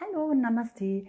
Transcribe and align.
Hallo, 0.00 0.34
Namaste. 0.34 1.06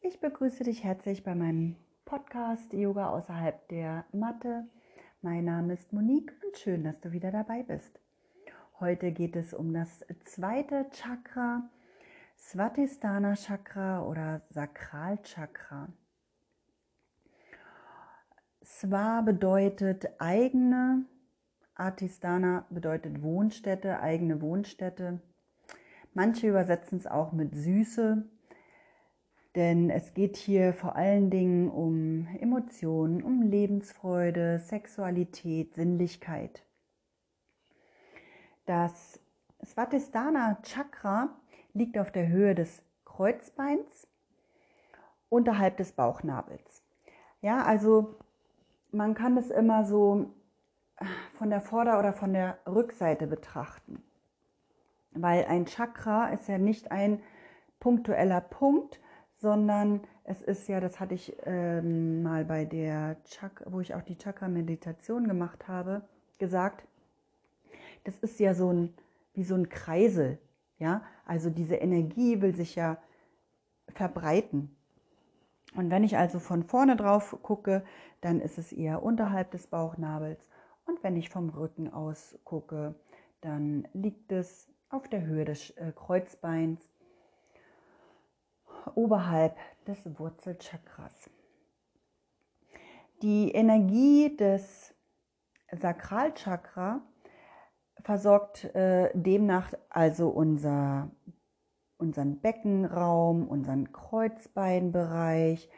Ich 0.00 0.18
begrüße 0.18 0.64
dich 0.64 0.82
herzlich 0.82 1.22
bei 1.22 1.36
meinem 1.36 1.76
Podcast 2.04 2.72
Yoga 2.72 3.10
außerhalb 3.10 3.68
der 3.68 4.06
Matte. 4.10 4.66
Mein 5.22 5.44
Name 5.44 5.74
ist 5.74 5.92
Monique 5.92 6.32
und 6.44 6.56
schön, 6.58 6.82
dass 6.82 7.00
du 7.00 7.12
wieder 7.12 7.30
dabei 7.30 7.62
bist. 7.62 8.00
Heute 8.80 9.12
geht 9.12 9.36
es 9.36 9.54
um 9.54 9.72
das 9.72 10.04
zweite 10.24 10.90
Chakra, 10.90 11.70
Svatisthana 12.36 13.36
Chakra 13.36 14.02
oder 14.04 14.42
Sakralchakra. 14.48 15.88
Sva 18.64 19.20
bedeutet 19.20 20.08
eigene, 20.18 21.04
Artisthana 21.76 22.66
bedeutet 22.68 23.22
Wohnstätte, 23.22 24.00
eigene 24.00 24.40
Wohnstätte. 24.42 25.20
Manche 26.18 26.48
übersetzen 26.48 26.98
es 26.98 27.06
auch 27.06 27.30
mit 27.30 27.54
Süße, 27.54 28.24
denn 29.54 29.88
es 29.88 30.14
geht 30.14 30.36
hier 30.36 30.72
vor 30.72 30.96
allen 30.96 31.30
Dingen 31.30 31.70
um 31.70 32.26
Emotionen, 32.40 33.22
um 33.22 33.42
Lebensfreude, 33.42 34.58
Sexualität, 34.58 35.76
Sinnlichkeit. 35.76 36.64
Das 38.66 39.20
Svatisthana 39.64 40.58
Chakra 40.64 41.28
liegt 41.72 41.96
auf 41.96 42.10
der 42.10 42.26
Höhe 42.26 42.56
des 42.56 42.82
Kreuzbeins 43.04 44.08
unterhalb 45.28 45.76
des 45.76 45.92
Bauchnabels. 45.92 46.82
Ja, 47.42 47.62
also 47.62 48.16
man 48.90 49.14
kann 49.14 49.36
es 49.36 49.50
immer 49.50 49.84
so 49.84 50.34
von 51.34 51.50
der 51.50 51.60
Vorder- 51.60 52.00
oder 52.00 52.12
von 52.12 52.32
der 52.32 52.58
Rückseite 52.66 53.28
betrachten 53.28 54.02
weil 55.22 55.44
ein 55.46 55.66
Chakra 55.66 56.28
ist 56.28 56.48
ja 56.48 56.58
nicht 56.58 56.90
ein 56.90 57.20
punktueller 57.80 58.40
Punkt, 58.40 59.00
sondern 59.34 60.00
es 60.24 60.42
ist 60.42 60.68
ja, 60.68 60.80
das 60.80 61.00
hatte 61.00 61.14
ich 61.14 61.36
ähm, 61.44 62.22
mal 62.22 62.44
bei 62.44 62.64
der 62.64 63.16
Chakra, 63.24 63.72
wo 63.72 63.80
ich 63.80 63.94
auch 63.94 64.02
die 64.02 64.18
Chakra-Meditation 64.18 65.28
gemacht 65.28 65.68
habe, 65.68 66.02
gesagt, 66.38 66.86
das 68.04 68.18
ist 68.18 68.40
ja 68.40 68.54
so 68.54 68.72
ein, 68.72 68.94
wie 69.34 69.44
so 69.44 69.54
ein 69.54 69.68
Kreisel, 69.68 70.38
ja, 70.78 71.02
also 71.24 71.50
diese 71.50 71.76
Energie 71.76 72.40
will 72.40 72.54
sich 72.54 72.74
ja 72.74 72.98
verbreiten. 73.88 74.74
Und 75.74 75.90
wenn 75.90 76.04
ich 76.04 76.16
also 76.16 76.38
von 76.38 76.62
vorne 76.64 76.96
drauf 76.96 77.36
gucke, 77.42 77.84
dann 78.20 78.40
ist 78.40 78.58
es 78.58 78.72
eher 78.72 79.02
unterhalb 79.02 79.50
des 79.50 79.66
Bauchnabels. 79.66 80.48
Und 80.86 81.02
wenn 81.02 81.16
ich 81.16 81.28
vom 81.28 81.50
Rücken 81.50 81.92
aus 81.92 82.38
gucke, 82.44 82.94
dann 83.40 83.86
liegt 83.92 84.32
es 84.32 84.68
auf 84.90 85.08
der 85.08 85.26
Höhe 85.26 85.44
des 85.44 85.70
äh, 85.70 85.92
Kreuzbeins, 85.94 86.88
oberhalb 88.94 89.56
des 89.86 89.98
Wurzelchakras. 90.18 91.30
Die 93.22 93.50
Energie 93.50 94.36
des 94.36 94.94
Sakralchakra 95.72 97.02
versorgt 98.02 98.64
äh, 98.74 99.10
demnach 99.12 99.74
also 99.90 100.28
unser, 100.28 101.10
unseren 101.98 102.40
Beckenraum, 102.40 103.46
unseren 103.48 103.92
Kreuzbeinbereich, 103.92 105.68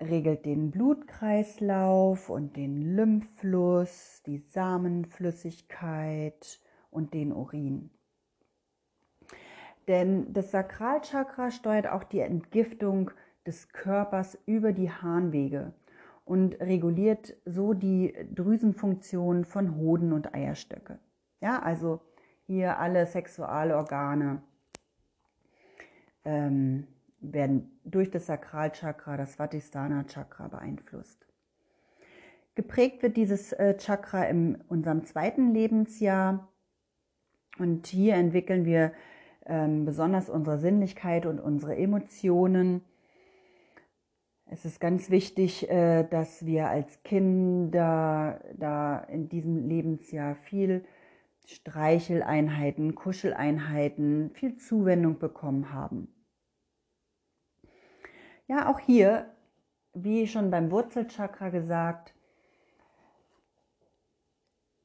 regelt 0.00 0.44
den 0.44 0.70
Blutkreislauf 0.70 2.30
und 2.30 2.56
den 2.56 2.94
Lymphfluss, 2.94 4.22
die 4.26 4.38
Samenflüssigkeit, 4.38 6.60
und 6.90 7.14
den 7.14 7.32
Urin. 7.32 7.90
Denn 9.86 10.32
das 10.32 10.50
Sakralchakra 10.50 11.50
steuert 11.50 11.86
auch 11.86 12.04
die 12.04 12.20
Entgiftung 12.20 13.10
des 13.46 13.70
Körpers 13.70 14.38
über 14.44 14.72
die 14.72 14.90
Harnwege 14.90 15.72
und 16.26 16.60
reguliert 16.60 17.34
so 17.46 17.72
die 17.72 18.14
Drüsenfunktion 18.34 19.46
von 19.46 19.76
Hoden 19.76 20.12
und 20.12 20.34
Eierstöcke. 20.34 20.98
Ja, 21.40 21.60
also 21.62 22.02
hier 22.46 22.78
alle 22.78 23.06
Sexualorgane 23.06 24.42
ähm, 26.26 26.86
werden 27.20 27.80
durch 27.84 28.10
das 28.10 28.26
Sakralchakra, 28.26 29.16
das 29.16 29.32
Svatisthana 29.34 30.04
Chakra 30.04 30.48
beeinflusst. 30.48 31.26
Geprägt 32.54 33.02
wird 33.02 33.16
dieses 33.16 33.52
äh, 33.52 33.76
Chakra 33.78 34.24
in 34.24 34.56
unserem 34.68 35.04
zweiten 35.04 35.54
Lebensjahr 35.54 36.48
und 37.60 37.86
hier 37.86 38.14
entwickeln 38.14 38.64
wir 38.64 38.92
ähm, 39.46 39.84
besonders 39.84 40.28
unsere 40.28 40.58
Sinnlichkeit 40.58 41.26
und 41.26 41.40
unsere 41.40 41.76
Emotionen. 41.76 42.82
Es 44.46 44.64
ist 44.64 44.80
ganz 44.80 45.10
wichtig, 45.10 45.68
äh, 45.70 46.04
dass 46.04 46.46
wir 46.46 46.68
als 46.68 47.02
Kinder 47.02 48.40
da 48.54 48.98
in 49.00 49.28
diesem 49.28 49.68
Lebensjahr 49.68 50.34
viel 50.34 50.84
Streicheleinheiten, 51.46 52.94
Kuscheleinheiten, 52.94 54.30
viel 54.34 54.56
Zuwendung 54.56 55.18
bekommen 55.18 55.72
haben. 55.72 56.08
Ja, 58.46 58.70
auch 58.70 58.78
hier, 58.78 59.34
wie 59.94 60.26
schon 60.26 60.50
beim 60.50 60.70
Wurzelchakra 60.70 61.48
gesagt, 61.48 62.14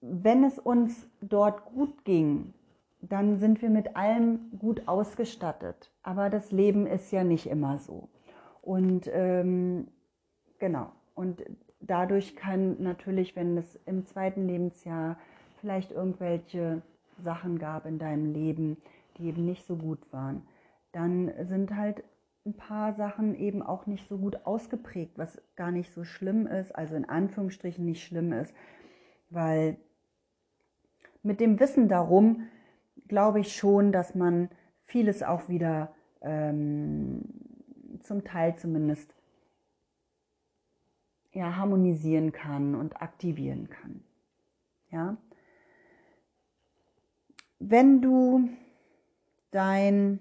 wenn 0.02 0.44
es 0.44 0.60
uns 0.60 1.08
dort 1.22 1.66
gut 1.66 2.04
ging, 2.04 2.54
dann 3.10 3.38
sind 3.38 3.62
wir 3.62 3.70
mit 3.70 3.96
allem 3.96 4.52
gut 4.58 4.88
ausgestattet. 4.88 5.92
Aber 6.04 6.30
das 6.30 6.52
Leben 6.52 6.88
ist 6.88 7.12
ja 7.12 7.24
nicht 7.24 7.48
immer 7.48 7.78
so. 7.78 8.10
Und 8.62 9.10
ähm, 9.12 9.88
genau. 10.60 10.92
Und 11.16 11.44
dadurch 11.82 12.36
kann 12.36 12.82
natürlich, 12.82 13.36
wenn 13.36 13.58
es 13.58 13.78
im 13.86 14.06
zweiten 14.06 14.48
Lebensjahr 14.48 15.18
vielleicht 15.60 15.92
irgendwelche 15.92 16.82
Sachen 17.22 17.60
gab 17.60 17.86
in 17.86 18.00
deinem 18.00 18.34
Leben, 18.34 18.78
die 19.18 19.28
eben 19.28 19.46
nicht 19.46 19.66
so 19.66 19.76
gut 19.76 20.00
waren, 20.12 20.44
dann 20.92 21.32
sind 21.44 21.76
halt 21.76 22.04
ein 22.46 22.54
paar 22.54 22.94
Sachen 22.94 23.36
eben 23.36 23.62
auch 23.62 23.86
nicht 23.86 24.08
so 24.08 24.18
gut 24.18 24.46
ausgeprägt, 24.46 25.18
was 25.18 25.42
gar 25.56 25.72
nicht 25.72 25.94
so 25.94 26.04
schlimm 26.04 26.48
ist, 26.48 26.76
also 26.76 26.96
in 26.96 27.08
Anführungsstrichen 27.08 27.86
nicht 27.86 28.04
schlimm 28.04 28.34
ist, 28.34 28.54
weil 29.30 29.78
mit 31.22 31.40
dem 31.40 31.60
Wissen 31.60 31.88
darum 31.88 32.48
glaube 33.14 33.42
ich 33.42 33.56
schon, 33.56 33.92
dass 33.92 34.16
man 34.16 34.50
vieles 34.86 35.22
auch 35.22 35.48
wieder 35.48 35.94
ähm, 36.22 37.22
zum 38.02 38.24
Teil 38.24 38.56
zumindest 38.56 39.14
ja, 41.32 41.56
harmonisieren 41.56 42.32
kann 42.32 42.74
und 42.74 43.04
aktivieren 43.04 43.70
kann. 43.70 44.04
Ja? 44.90 45.18
Wenn 47.60 48.02
du 48.02 48.50
dein 49.52 50.20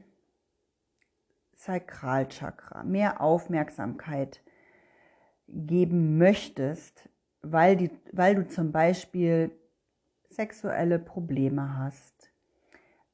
Sakralchakra 1.54 2.84
mehr 2.84 3.22
Aufmerksamkeit 3.22 4.42
geben 5.48 6.18
möchtest, 6.18 7.08
weil, 7.40 7.74
die, 7.74 7.90
weil 8.12 8.34
du 8.34 8.46
zum 8.46 8.70
Beispiel 8.70 9.50
sexuelle 10.28 10.98
Probleme 10.98 11.78
hast, 11.78 12.31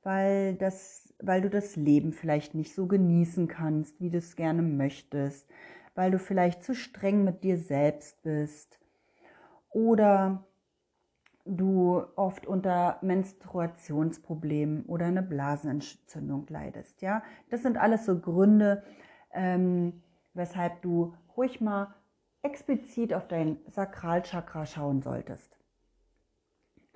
weil, 0.09 0.55
das, 0.55 1.13
weil 1.21 1.43
du 1.43 1.51
das 1.51 1.77
Leben 1.77 2.15
vielleicht 2.15 2.55
nicht 2.55 2.75
so 2.75 2.87
genießen 2.87 3.47
kannst, 3.47 4.01
wie 4.01 4.09
du 4.09 4.17
es 4.17 4.37
gerne 4.37 4.63
möchtest, 4.63 5.47
weil 5.95 6.11
du 6.11 6.19
vielleicht 6.19 6.65
zu 6.65 6.75
streng 6.75 7.25
mit 7.25 7.45
dir 7.45 7.59
selbst 7.59 8.23
bist 8.23 8.81
oder 9.69 10.47
du 11.45 12.03
oft 12.17 12.47
unter 12.47 12.97
Menstruationsproblemen 13.03 14.87
oder 14.87 15.05
eine 15.05 15.23
Blasenentzündung 15.23 16.47
leidest. 16.49 17.03
Ja, 17.03 17.23
das 17.51 17.63
sind 17.63 17.77
alles 17.77 18.07
so 18.07 18.19
Gründe, 18.19 18.85
ähm, 19.35 20.03
weshalb 20.33 20.81
du 20.81 21.17
ruhig 21.37 21.61
mal 21.61 21.95
explizit 22.41 23.13
auf 23.13 23.29
dein 23.29 23.59
Sakralchakra 23.67 24.65
schauen 24.65 25.03
solltest. 25.03 25.58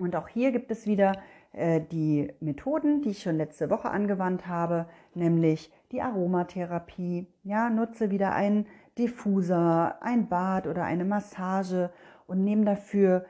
Und 0.03 0.17
auch 0.17 0.27
hier 0.27 0.51
gibt 0.51 0.69
es 0.69 0.85
wieder 0.85 1.13
äh, 1.53 1.79
die 1.79 2.33
Methoden, 2.41 3.01
die 3.01 3.11
ich 3.11 3.21
schon 3.23 3.37
letzte 3.37 3.69
Woche 3.69 3.89
angewandt 3.89 4.47
habe, 4.47 4.85
nämlich 5.13 5.71
die 5.91 6.01
Aromatherapie. 6.01 7.27
Ja, 7.43 7.69
nutze 7.69 8.11
wieder 8.11 8.33
einen 8.33 8.67
Diffuser, 8.97 10.03
ein 10.03 10.27
Bad 10.27 10.67
oder 10.67 10.83
eine 10.83 11.05
Massage 11.05 11.89
und 12.27 12.43
nehme 12.43 12.65
dafür 12.65 13.25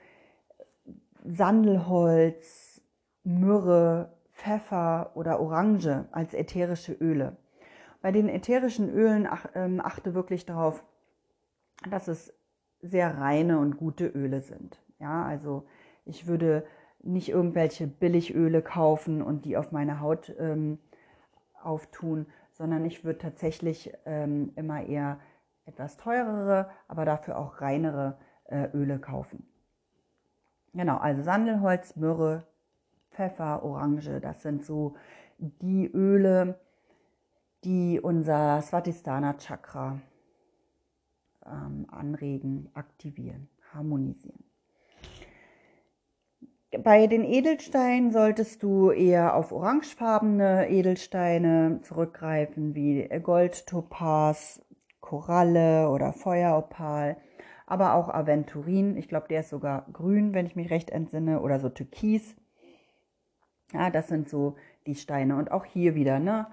Sandelholz, 1.23 2.81
Myrrhe, 3.23 4.11
Pfeffer 4.31 5.11
oder 5.13 5.39
Orange 5.39 6.05
als 6.11 6.33
ätherische 6.33 6.93
Öle. 6.93 7.37
Bei 8.01 8.11
den 8.11 8.27
ätherischen 8.27 8.89
Ölen 8.89 9.29
ähm, 9.53 9.79
achte 9.79 10.15
wirklich 10.15 10.45
darauf, 10.47 10.83
dass 11.89 12.07
es 12.07 12.33
sehr 12.81 13.19
reine 13.19 13.59
und 13.59 13.77
gute 13.77 14.07
Öle 14.07 14.41
sind. 14.41 14.81
Ja, 14.99 15.23
also 15.23 15.65
ich 16.05 16.27
würde 16.27 16.65
nicht 17.01 17.29
irgendwelche 17.29 17.87
Billigöle 17.87 18.61
kaufen 18.61 19.21
und 19.21 19.45
die 19.45 19.57
auf 19.57 19.71
meine 19.71 19.99
Haut 19.99 20.33
ähm, 20.39 20.79
auftun, 21.61 22.27
sondern 22.51 22.85
ich 22.85 23.03
würde 23.03 23.19
tatsächlich 23.19 23.93
ähm, 24.05 24.51
immer 24.55 24.85
eher 24.85 25.19
etwas 25.65 25.97
teurere, 25.97 26.69
aber 26.87 27.05
dafür 27.05 27.37
auch 27.37 27.61
reinere 27.61 28.17
äh, 28.45 28.67
Öle 28.73 28.99
kaufen. 28.99 29.45
Genau, 30.73 30.97
also 30.97 31.21
Sandelholz, 31.21 31.95
Myrrhe, 31.95 32.47
Pfeffer, 33.11 33.63
Orange, 33.63 34.19
das 34.19 34.41
sind 34.41 34.65
so 34.65 34.95
die 35.37 35.87
Öle, 35.87 36.59
die 37.63 37.99
unser 38.01 38.61
Svatisthana 38.61 39.37
Chakra 39.37 39.99
ähm, 41.45 41.85
anregen, 41.89 42.69
aktivieren, 42.73 43.49
harmonisieren. 43.73 44.42
Bei 46.83 47.07
den 47.07 47.23
Edelsteinen 47.23 48.11
solltest 48.11 48.61
du 48.61 48.91
eher 48.91 49.37
auf 49.37 49.53
orangefarbene 49.53 50.67
Edelsteine 50.69 51.79
zurückgreifen, 51.81 52.75
wie 52.75 53.07
Gold, 53.21 53.65
Topaz, 53.67 54.61
Koralle 54.99 55.89
oder 55.89 56.11
Feueropal, 56.11 57.15
aber 57.65 57.93
auch 57.93 58.09
Aventurin. 58.09 58.97
Ich 58.97 59.07
glaube, 59.07 59.29
der 59.29 59.41
ist 59.41 59.49
sogar 59.49 59.85
grün, 59.93 60.33
wenn 60.33 60.45
ich 60.45 60.57
mich 60.57 60.71
recht 60.71 60.89
entsinne, 60.89 61.39
oder 61.39 61.61
so 61.61 61.69
Türkis. 61.69 62.35
Ja, 63.71 63.89
das 63.89 64.09
sind 64.09 64.27
so 64.27 64.57
die 64.85 64.95
Steine. 64.95 65.37
Und 65.37 65.51
auch 65.51 65.63
hier 65.63 65.95
wieder, 65.95 66.19
ne? 66.19 66.47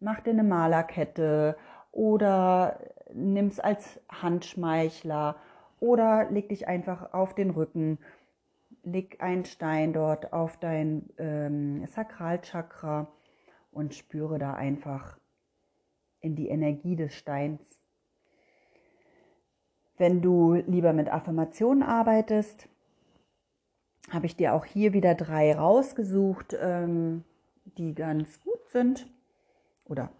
Mach 0.00 0.18
dir 0.18 0.30
eine 0.30 0.42
Malerkette 0.42 1.56
oder 1.92 2.80
nimm's 3.14 3.60
als 3.60 4.00
Handschmeichler 4.10 5.36
oder 5.78 6.28
leg 6.30 6.48
dich 6.48 6.66
einfach 6.66 7.12
auf 7.12 7.34
den 7.34 7.50
Rücken, 7.50 7.98
leg 8.92 9.20
einen 9.20 9.44
Stein 9.44 9.92
dort 9.92 10.32
auf 10.32 10.56
dein 10.56 11.08
ähm, 11.18 11.86
Sakralchakra 11.86 13.08
und 13.70 13.94
spüre 13.94 14.38
da 14.38 14.54
einfach 14.54 15.18
in 16.20 16.34
die 16.36 16.48
Energie 16.48 16.96
des 16.96 17.14
Steins. 17.14 17.78
Wenn 19.96 20.22
du 20.22 20.54
lieber 20.54 20.92
mit 20.92 21.08
Affirmationen 21.08 21.82
arbeitest, 21.82 22.68
habe 24.10 24.26
ich 24.26 24.36
dir 24.36 24.54
auch 24.54 24.64
hier 24.64 24.92
wieder 24.92 25.14
drei 25.14 25.54
rausgesucht, 25.54 26.56
ähm, 26.60 27.24
die 27.76 27.94
ganz 27.94 28.40
gut 28.40 28.68
sind 28.68 29.06
oder 29.86 30.10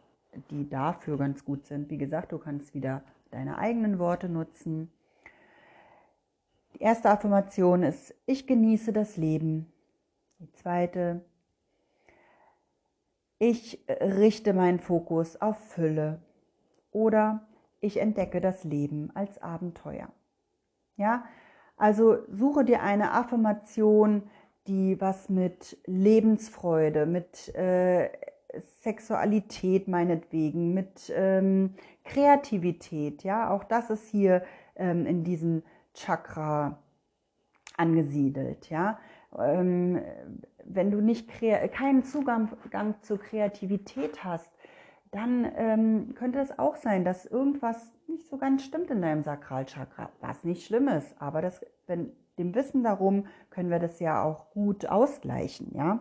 die 0.50 0.68
dafür 0.68 1.16
ganz 1.16 1.44
gut 1.44 1.66
sind. 1.66 1.90
Wie 1.90 1.98
gesagt, 1.98 2.32
du 2.32 2.38
kannst 2.38 2.74
wieder 2.74 3.02
deine 3.30 3.58
eigenen 3.58 3.98
Worte 3.98 4.28
nutzen. 4.28 4.90
Die 6.74 6.82
erste 6.82 7.10
Affirmation 7.10 7.82
ist, 7.82 8.14
ich 8.26 8.46
genieße 8.46 8.92
das 8.92 9.16
Leben. 9.16 9.72
Die 10.38 10.50
zweite, 10.52 11.24
ich 13.38 13.84
richte 13.88 14.52
meinen 14.52 14.78
Fokus 14.78 15.40
auf 15.40 15.58
Fülle. 15.58 16.20
Oder 16.90 17.46
ich 17.80 17.98
entdecke 17.98 18.40
das 18.40 18.64
Leben 18.64 19.10
als 19.14 19.40
Abenteuer. 19.40 20.08
Ja, 20.96 21.24
also 21.76 22.18
suche 22.30 22.64
dir 22.64 22.82
eine 22.82 23.12
Affirmation, 23.12 24.22
die 24.66 25.00
was 25.00 25.28
mit 25.28 25.78
Lebensfreude, 25.86 27.06
mit 27.06 27.54
äh, 27.54 28.10
Sexualität 28.82 29.88
meinetwegen, 29.88 30.74
mit 30.74 31.12
ähm, 31.14 31.74
Kreativität, 32.04 33.22
ja, 33.22 33.50
auch 33.50 33.64
das 33.64 33.90
ist 33.90 34.08
hier 34.08 34.42
ähm, 34.76 35.06
in 35.06 35.22
diesem 35.22 35.62
Chakra 35.98 36.78
angesiedelt, 37.76 38.70
ja. 38.70 38.98
Ähm, 39.38 40.00
wenn 40.64 40.90
du 40.90 41.00
nicht 41.00 41.28
keinen 41.28 42.04
Zugang 42.04 42.48
zur 43.02 43.18
Kreativität 43.18 44.24
hast, 44.24 44.50
dann 45.10 45.50
ähm, 45.56 46.14
könnte 46.14 46.38
es 46.38 46.58
auch 46.58 46.76
sein, 46.76 47.04
dass 47.04 47.24
irgendwas 47.24 47.90
nicht 48.06 48.28
so 48.28 48.36
ganz 48.36 48.64
stimmt 48.64 48.90
in 48.90 49.00
deinem 49.00 49.22
Sakralchakra, 49.22 50.10
was 50.20 50.44
nicht 50.44 50.66
schlimm 50.66 50.88
ist. 50.88 51.14
Aber 51.20 51.40
das, 51.40 51.64
wenn, 51.86 52.12
dem 52.38 52.54
Wissen 52.54 52.82
darum 52.82 53.26
können 53.50 53.70
wir 53.70 53.78
das 53.78 54.00
ja 54.00 54.22
auch 54.22 54.50
gut 54.50 54.86
ausgleichen, 54.86 55.72
ja. 55.74 56.00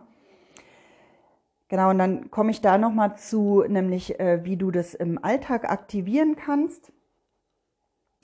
Genau, 1.70 1.90
und 1.90 1.98
dann 1.98 2.30
komme 2.30 2.50
ich 2.50 2.62
da 2.62 2.78
nochmal 2.78 3.16
zu, 3.16 3.62
nämlich 3.68 4.18
äh, 4.18 4.42
wie 4.44 4.56
du 4.56 4.70
das 4.70 4.94
im 4.94 5.22
Alltag 5.22 5.70
aktivieren 5.70 6.34
kannst. 6.34 6.92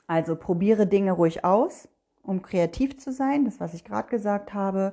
Also 0.06 0.36
probiere 0.36 0.86
Dinge 0.86 1.12
ruhig 1.12 1.44
aus, 1.44 1.88
um 2.22 2.42
kreativ 2.42 2.98
zu 2.98 3.12
sein, 3.12 3.44
das, 3.44 3.60
was 3.60 3.74
ich 3.74 3.84
gerade 3.84 4.08
gesagt 4.08 4.54
habe. 4.54 4.92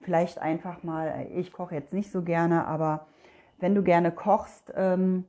Vielleicht 0.00 0.38
einfach 0.38 0.82
mal, 0.82 1.28
ich 1.34 1.52
koche 1.52 1.74
jetzt 1.74 1.92
nicht 1.92 2.10
so 2.10 2.22
gerne, 2.22 2.66
aber 2.66 3.06
wenn 3.58 3.74
du 3.74 3.82
gerne 3.82 4.12
kochst, 4.12 4.72
ähm, 4.76 5.24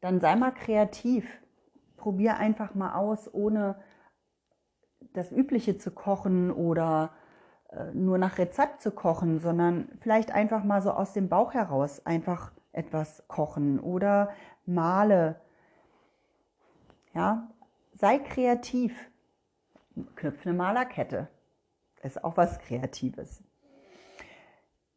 dann 0.00 0.20
sei 0.20 0.36
mal 0.36 0.52
kreativ. 0.52 1.40
Probier 1.96 2.36
einfach 2.36 2.74
mal 2.74 2.94
aus, 2.94 3.32
ohne 3.32 3.76
das 5.14 5.32
Übliche 5.32 5.78
zu 5.78 5.90
kochen 5.90 6.50
oder 6.50 7.10
äh, 7.70 7.92
nur 7.94 8.18
nach 8.18 8.38
Rezept 8.38 8.82
zu 8.82 8.90
kochen, 8.90 9.40
sondern 9.40 9.88
vielleicht 10.00 10.32
einfach 10.32 10.64
mal 10.64 10.82
so 10.82 10.90
aus 10.90 11.12
dem 11.12 11.28
Bauch 11.28 11.54
heraus 11.54 12.04
einfach 12.04 12.52
etwas 12.72 13.24
kochen 13.28 13.80
oder 13.80 14.30
male. 14.66 15.40
Ja, 17.14 17.48
sei 17.94 18.18
kreativ. 18.18 19.10
Knüpfe 20.16 20.48
eine 20.48 20.58
Malerkette. 20.58 21.28
Ist 22.02 22.22
auch 22.22 22.36
was 22.36 22.58
Kreatives. 22.58 23.42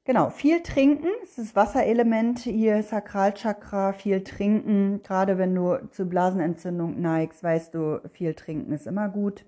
Genau, 0.08 0.30
viel 0.30 0.64
trinken, 0.64 1.10
das 1.20 1.32
ist 1.32 1.50
das 1.50 1.56
Wasserelement 1.58 2.40
hier, 2.40 2.82
Sakralchakra, 2.82 3.92
viel 3.92 4.24
trinken. 4.24 5.02
Gerade 5.04 5.38
wenn 5.38 5.54
du 5.54 5.86
zu 5.92 6.06
Blasenentzündung 6.06 7.02
neigst, 7.02 7.44
weißt 7.44 7.74
du, 7.74 8.00
viel 8.14 8.34
trinken 8.34 8.72
ist 8.72 8.88
immer 8.88 9.10
gut. 9.10 9.46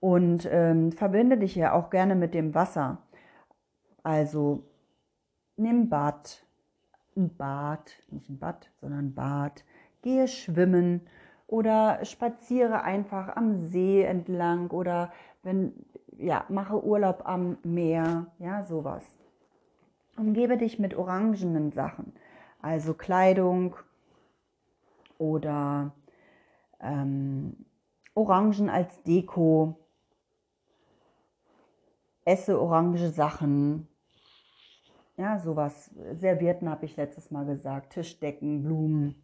Und 0.00 0.48
ähm, 0.50 0.90
verbinde 0.90 1.36
dich 1.36 1.54
ja 1.54 1.72
auch 1.72 1.90
gerne 1.90 2.14
mit 2.14 2.32
dem 2.32 2.54
Wasser. 2.54 3.02
Also 4.02 4.64
nimm 5.56 5.90
Bad, 5.90 6.42
ein 7.14 7.36
Bad, 7.36 7.92
nicht 8.10 8.30
ein 8.30 8.38
Bad, 8.38 8.70
sondern 8.80 9.14
Bad. 9.14 9.64
Gehe 10.00 10.28
schwimmen 10.28 11.02
oder 11.54 12.04
spaziere 12.04 12.82
einfach 12.82 13.36
am 13.36 13.56
See 13.56 14.02
entlang 14.02 14.72
oder 14.72 15.12
wenn 15.44 15.72
ja, 16.18 16.44
mache 16.48 16.84
Urlaub 16.84 17.22
am 17.26 17.58
Meer, 17.62 18.26
ja, 18.40 18.64
sowas. 18.64 19.04
Umgebe 20.16 20.56
dich 20.56 20.80
mit 20.80 20.96
orangenen 20.96 21.70
Sachen, 21.70 22.12
also 22.60 22.92
Kleidung 22.92 23.76
oder 25.16 25.92
ähm, 26.80 27.56
Orangen 28.14 28.68
als 28.68 29.00
Deko. 29.04 29.78
Esse 32.24 32.60
orange 32.60 33.10
Sachen. 33.10 33.86
Ja, 35.16 35.38
sowas. 35.38 35.92
Servierten 36.14 36.68
habe 36.68 36.86
ich 36.86 36.96
letztes 36.96 37.30
Mal 37.30 37.46
gesagt. 37.46 37.92
Tischdecken, 37.92 38.64
Blumen. 38.64 39.23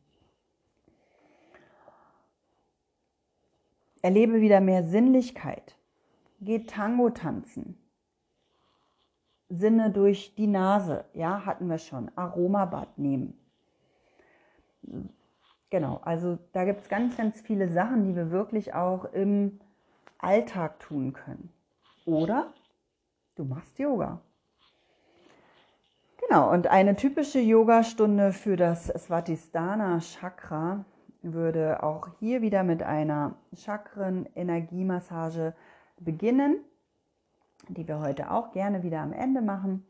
Erlebe 4.02 4.40
wieder 4.40 4.60
mehr 4.60 4.82
Sinnlichkeit. 4.82 5.76
Geht 6.40 6.70
Tango 6.70 7.10
tanzen. 7.10 7.76
Sinne 9.48 9.90
durch 9.90 10.34
die 10.36 10.46
Nase, 10.46 11.04
ja, 11.12 11.44
hatten 11.44 11.68
wir 11.68 11.78
schon. 11.78 12.10
Aromabad 12.16 12.98
nehmen. 12.98 13.36
Genau, 15.70 16.00
also 16.04 16.38
da 16.52 16.64
gibt 16.64 16.82
es 16.82 16.88
ganz, 16.88 17.16
ganz 17.16 17.40
viele 17.40 17.68
Sachen, 17.68 18.04
die 18.04 18.16
wir 18.16 18.30
wirklich 18.30 18.74
auch 18.74 19.04
im 19.12 19.60
Alltag 20.18 20.80
tun 20.80 21.12
können. 21.12 21.50
Oder 22.06 22.52
du 23.36 23.44
machst 23.44 23.78
Yoga. 23.78 24.20
Genau, 26.18 26.50
und 26.52 26.66
eine 26.66 26.96
typische 26.96 27.40
Yogastunde 27.40 28.32
für 28.32 28.56
das 28.56 28.86
Svatisthana 28.86 30.00
Chakra 30.00 30.84
würde 31.22 31.82
auch 31.82 32.08
hier 32.18 32.42
wieder 32.42 32.62
mit 32.62 32.82
einer 32.82 33.34
Chakren-Energiemassage 33.54 35.54
beginnen, 35.98 36.64
die 37.68 37.86
wir 37.86 38.00
heute 38.00 38.30
auch 38.30 38.52
gerne 38.52 38.82
wieder 38.82 39.00
am 39.00 39.12
Ende 39.12 39.42
machen 39.42 39.86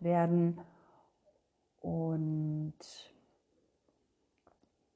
werden. 0.00 0.58
Und 1.80 2.74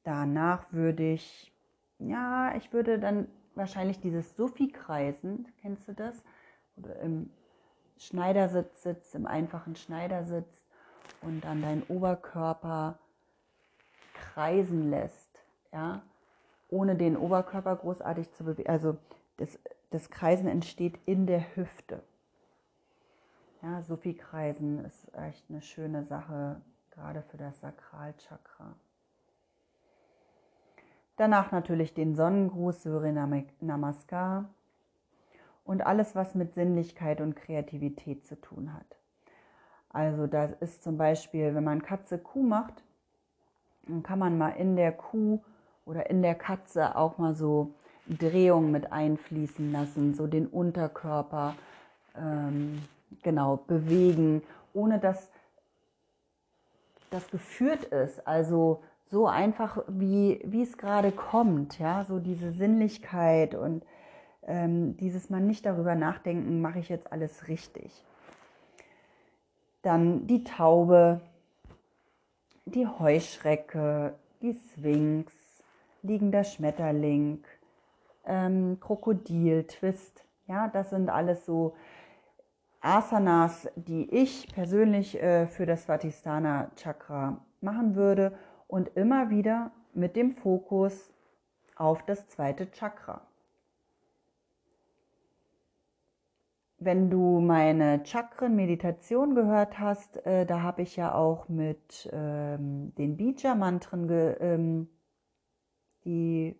danach 0.04 0.72
würde 0.72 1.12
ich, 1.12 1.52
ja, 1.98 2.54
ich 2.56 2.72
würde 2.72 2.98
dann 2.98 3.28
wahrscheinlich 3.54 4.00
dieses 4.00 4.36
Sophie-Kreisen, 4.36 5.48
kennst 5.60 5.88
du 5.88 5.92
das? 5.92 6.24
Oder 6.76 6.98
im 7.00 7.30
Schneidersitz 7.98 8.84
sitzt, 8.84 9.14
im 9.14 9.26
einfachen 9.26 9.76
Schneidersitz 9.76 10.64
und 11.20 11.44
dann 11.44 11.60
deinen 11.60 11.82
Oberkörper 11.88 12.98
kreisen 14.14 14.88
lässt, 14.88 15.27
ja, 15.72 16.02
ohne 16.68 16.96
den 16.96 17.16
Oberkörper 17.16 17.76
großartig 17.76 18.30
zu 18.32 18.44
bewegen. 18.44 18.68
Also 18.68 18.96
das 19.36 19.58
das 19.90 20.10
Kreisen 20.10 20.48
entsteht 20.48 20.98
in 21.06 21.26
der 21.26 21.56
Hüfte. 21.56 22.02
Ja, 23.62 23.82
Sophie-Kreisen 23.82 24.84
ist 24.84 25.12
echt 25.14 25.44
eine 25.48 25.62
schöne 25.62 26.04
Sache, 26.04 26.60
gerade 26.90 27.22
für 27.22 27.38
das 27.38 27.60
Sakralchakra. 27.60 28.74
Danach 31.16 31.50
natürlich 31.50 31.94
den 31.94 32.14
Sonnengruß, 32.14 32.82
Surya 32.82 33.28
Namaskar 33.60 34.48
und 35.64 35.84
alles, 35.84 36.14
was 36.14 36.36
mit 36.36 36.54
Sinnlichkeit 36.54 37.20
und 37.20 37.34
Kreativität 37.34 38.24
zu 38.24 38.40
tun 38.40 38.72
hat. 38.72 38.96
Also 39.90 40.28
das 40.28 40.52
ist 40.60 40.84
zum 40.84 40.96
Beispiel, 40.96 41.54
wenn 41.54 41.64
man 41.64 41.82
Katze 41.82 42.18
Kuh 42.18 42.42
macht, 42.42 42.84
dann 43.88 44.02
kann 44.04 44.18
man 44.18 44.38
mal 44.38 44.50
in 44.50 44.76
der 44.76 44.92
Kuh 44.92 45.42
oder 45.88 46.10
in 46.10 46.22
der 46.22 46.34
Katze 46.34 46.96
auch 46.96 47.18
mal 47.18 47.34
so 47.34 47.72
Drehungen 48.06 48.70
mit 48.70 48.92
einfließen 48.92 49.72
lassen, 49.72 50.14
so 50.14 50.26
den 50.26 50.46
Unterkörper 50.46 51.54
ähm, 52.16 52.82
genau 53.22 53.56
bewegen, 53.66 54.42
ohne 54.74 54.98
dass 54.98 55.30
das 57.10 57.30
geführt 57.30 57.84
ist. 57.84 58.26
Also 58.26 58.82
so 59.10 59.26
einfach, 59.26 59.82
wie, 59.88 60.40
wie 60.44 60.62
es 60.62 60.76
gerade 60.76 61.10
kommt, 61.10 61.78
ja, 61.78 62.04
so 62.04 62.18
diese 62.18 62.52
Sinnlichkeit 62.52 63.54
und 63.54 63.84
ähm, 64.46 64.96
dieses 64.98 65.30
Mal 65.30 65.40
nicht 65.40 65.64
darüber 65.64 65.94
nachdenken, 65.94 66.60
mache 66.60 66.78
ich 66.78 66.88
jetzt 66.88 67.10
alles 67.12 67.48
richtig. 67.48 68.04
Dann 69.82 70.26
die 70.26 70.44
Taube, 70.44 71.20
die 72.66 72.86
Heuschrecke, 72.86 74.14
die 74.42 74.54
Sphinx, 74.54 75.47
liegender 76.02 76.44
Schmetterling, 76.44 77.44
ähm, 78.24 78.78
Krokodil, 78.80 79.64
Twist. 79.64 80.24
Ja, 80.46 80.68
das 80.68 80.90
sind 80.90 81.10
alles 81.10 81.44
so 81.44 81.74
Asanas, 82.80 83.68
die 83.76 84.08
ich 84.10 84.48
persönlich 84.54 85.20
äh, 85.20 85.46
für 85.46 85.66
das 85.66 85.84
Svatistana 85.84 86.70
Chakra 86.76 87.38
machen 87.60 87.96
würde 87.96 88.32
und 88.68 88.96
immer 88.96 89.30
wieder 89.30 89.72
mit 89.94 90.14
dem 90.14 90.32
Fokus 90.32 91.12
auf 91.74 92.04
das 92.04 92.28
zweite 92.28 92.70
Chakra. 92.70 93.20
Wenn 96.80 97.10
du 97.10 97.40
meine 97.40 98.04
Chakren-Meditation 98.04 99.34
gehört 99.34 99.80
hast, 99.80 100.24
äh, 100.24 100.46
da 100.46 100.62
habe 100.62 100.82
ich 100.82 100.94
ja 100.94 101.12
auch 101.12 101.48
mit 101.48 102.08
ähm, 102.12 102.94
den 102.96 103.16
Bija-Mantren 103.16 104.08
ähm, 104.40 104.88
die 106.08 106.56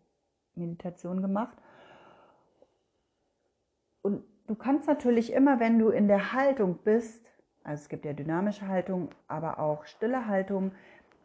Meditation 0.55 1.23
gemacht. 1.23 1.57
Und 4.03 4.23
du 4.47 4.55
kannst 4.55 4.87
natürlich 4.87 5.33
immer, 5.33 5.59
wenn 5.59 5.79
du 5.79 5.89
in 5.89 6.07
der 6.07 6.33
Haltung 6.33 6.79
bist, 6.85 7.33
also 7.65 7.83
es 7.83 7.89
gibt 7.89 8.05
ja 8.05 8.13
dynamische 8.13 8.69
Haltung, 8.69 9.09
aber 9.27 9.59
auch 9.59 9.87
stille 9.87 10.27
Haltung, 10.27 10.73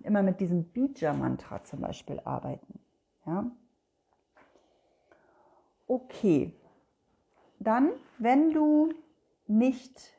immer 0.04 0.24
mit 0.24 0.40
diesem 0.40 0.64
Bija-Mantra 0.66 1.64
zum 1.64 1.82
Beispiel 1.82 2.20
arbeiten. 2.24 2.80
Ja? 3.26 3.52
Okay. 5.88 6.54
Dann, 7.60 7.92
wenn 8.18 8.52
du 8.52 8.94
nicht 9.48 10.18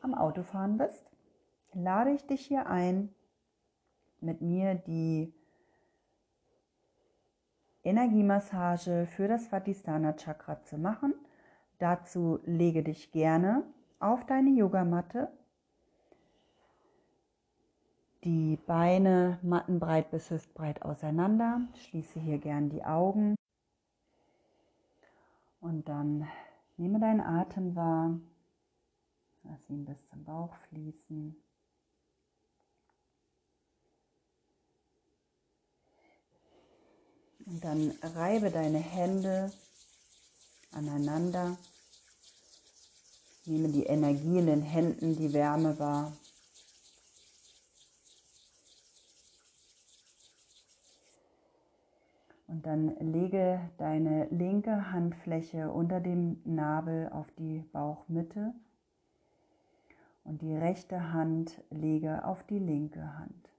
am 0.00 0.14
Autofahren 0.14 0.78
bist, 0.78 1.04
lade 1.72 2.12
ich 2.12 2.26
dich 2.26 2.46
hier 2.46 2.66
ein, 2.66 3.14
mit 4.20 4.40
mir 4.40 4.74
die 4.74 5.34
Energiemassage 7.86 9.06
für 9.16 9.28
das 9.28 9.50
Vadisthana 9.50 10.14
Chakra 10.16 10.62
zu 10.62 10.76
machen. 10.76 11.14
Dazu 11.78 12.40
lege 12.44 12.82
dich 12.82 13.12
gerne 13.12 13.62
auf 14.00 14.26
deine 14.26 14.50
Yogamatte 14.50 15.28
die 18.26 18.56
Beine 18.66 19.38
mattenbreit 19.42 20.10
bis 20.10 20.30
hüftbreit 20.30 20.82
auseinander. 20.82 21.60
Schließe 21.76 22.18
hier 22.18 22.38
gern 22.38 22.68
die 22.68 22.84
Augen. 22.84 23.36
Und 25.60 25.88
dann 25.88 26.26
nehme 26.76 26.98
deinen 26.98 27.20
Atem 27.20 27.76
wahr. 27.76 28.18
Lass 29.44 29.70
ihn 29.70 29.84
bis 29.84 30.08
zum 30.08 30.24
Bauch 30.24 30.56
fließen. 30.68 31.36
Und 37.46 37.64
dann 37.64 37.92
reibe 38.02 38.50
deine 38.50 38.78
Hände 38.78 39.52
aneinander. 40.72 41.56
Nehme 43.44 43.68
die 43.68 43.84
Energie 43.84 44.38
in 44.38 44.46
den 44.46 44.62
Händen, 44.62 45.16
die 45.16 45.32
Wärme 45.32 45.78
wahr. 45.78 46.12
Und 52.48 52.66
dann 52.66 52.96
lege 53.12 53.60
deine 53.78 54.26
linke 54.30 54.90
Handfläche 54.90 55.70
unter 55.70 56.00
dem 56.00 56.40
Nabel 56.44 57.08
auf 57.10 57.26
die 57.38 57.60
Bauchmitte 57.72 58.54
und 60.24 60.42
die 60.42 60.56
rechte 60.56 61.12
Hand 61.12 61.62
lege 61.70 62.24
auf 62.24 62.44
die 62.44 62.58
linke 62.58 63.18
Hand. 63.18 63.55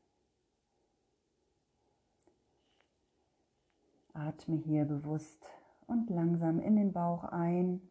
Atme 4.18 4.56
hier 4.56 4.86
bewusst 4.86 5.46
und 5.86 6.10
langsam 6.10 6.60
in 6.60 6.76
den 6.76 6.92
Bauch 6.92 7.24
ein 7.24 7.82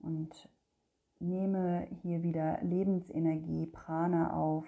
und 0.00 0.48
nehme 1.18 1.86
hier 2.02 2.22
wieder 2.22 2.62
Lebensenergie, 2.62 3.66
Prana 3.66 4.32
auf. 4.32 4.66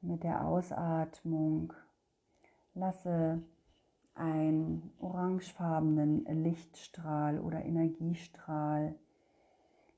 Mit 0.00 0.22
der 0.22 0.46
Ausatmung 0.46 1.72
lasse 2.74 3.42
einen 4.14 4.92
orangefarbenen 5.00 6.24
Lichtstrahl 6.44 7.40
oder 7.40 7.64
Energiestrahl 7.64 8.94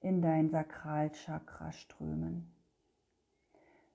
in 0.00 0.22
dein 0.22 0.50
Sakralchakra 0.50 1.72
strömen. 1.72 2.59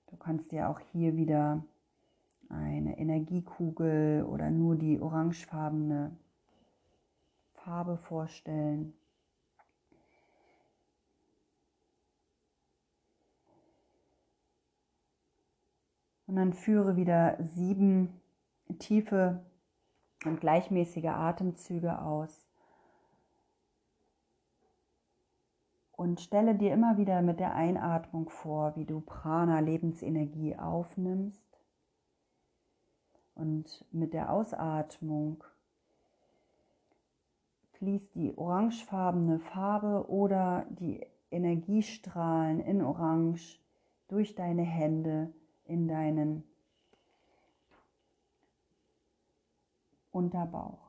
Du 0.06 0.16
kannst 0.16 0.52
dir 0.52 0.68
auch 0.68 0.80
hier 0.92 1.16
wieder 1.16 1.64
eine 2.48 2.98
Energiekugel 2.98 4.24
oder 4.24 4.50
nur 4.50 4.76
die 4.76 5.00
orangefarbene 5.00 6.16
Farbe 7.54 7.96
vorstellen. 7.96 8.92
Und 16.26 16.36
dann 16.36 16.52
führe 16.52 16.96
wieder 16.96 17.36
sieben 17.42 18.20
tiefe 18.78 19.44
und 20.24 20.40
gleichmäßige 20.40 21.06
Atemzüge 21.06 22.00
aus. 22.00 22.45
Und 25.96 26.20
stelle 26.20 26.54
dir 26.54 26.72
immer 26.74 26.98
wieder 26.98 27.22
mit 27.22 27.40
der 27.40 27.54
Einatmung 27.54 28.28
vor, 28.28 28.76
wie 28.76 28.84
du 28.84 29.00
Prana, 29.00 29.60
Lebensenergie 29.60 30.56
aufnimmst. 30.56 31.42
Und 33.34 33.84
mit 33.92 34.12
der 34.12 34.30
Ausatmung 34.30 35.42
fließt 37.72 38.14
die 38.14 38.36
orangefarbene 38.36 39.38
Farbe 39.38 40.08
oder 40.08 40.66
die 40.70 41.06
Energiestrahlen 41.30 42.60
in 42.60 42.82
Orange 42.82 43.58
durch 44.08 44.34
deine 44.34 44.62
Hände 44.62 45.32
in 45.64 45.88
deinen 45.88 46.44
Unterbauch. 50.12 50.85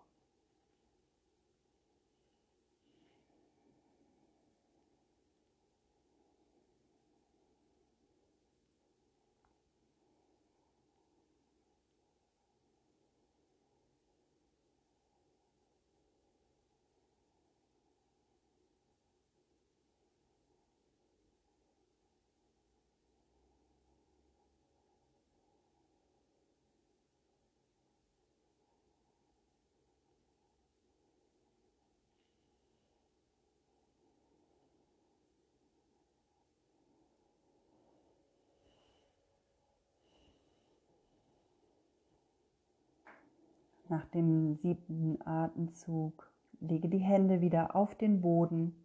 Nach 43.89 44.05
dem 44.05 44.55
siebten 44.55 45.17
Atemzug 45.25 46.29
lege 46.59 46.89
die 46.89 46.97
Hände 46.97 47.39
wieder 47.39 47.75
auf 47.75 47.95
den 47.95 48.19
Boden 48.19 48.75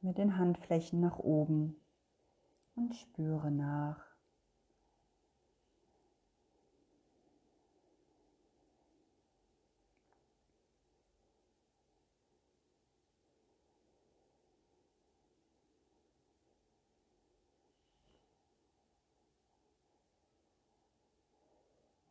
mit 0.00 0.16
den 0.16 0.38
Handflächen 0.38 1.00
nach 1.00 1.18
oben 1.18 1.76
und 2.74 2.94
spüre 2.94 3.50
nach. 3.50 4.07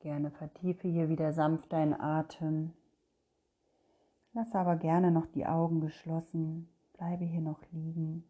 Gerne 0.08 0.32
vertiefe 0.32 0.88
hier 0.88 1.10
wieder 1.10 1.34
sanft 1.34 1.74
deinen 1.74 1.94
Atem. 1.94 2.72
Lass 4.32 4.56
aber 4.56 4.78
gerne 4.78 5.12
noch 5.12 5.26
die 5.26 5.46
Augen 5.46 5.82
geschlossen. 5.82 6.70
Bleibe 6.94 7.26
hier 7.26 7.42
noch 7.42 7.62
liegen. 7.74 8.24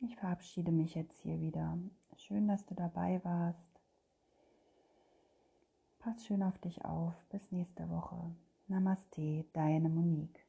Ich 0.00 0.16
verabschiede 0.16 0.70
mich 0.70 0.94
jetzt 0.94 1.18
hier 1.22 1.40
wieder. 1.40 1.78
Schön, 2.14 2.46
dass 2.46 2.66
du 2.66 2.74
dabei 2.74 3.24
warst. 3.24 3.80
Pass 5.98 6.26
schön 6.26 6.42
auf 6.42 6.58
dich 6.58 6.84
auf. 6.84 7.14
Bis 7.30 7.50
nächste 7.50 7.88
Woche. 7.88 8.36
Namaste, 8.68 9.46
deine 9.54 9.88
Monique. 9.88 10.43